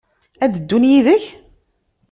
[0.43, 1.23] Ad d-ddun yid-k?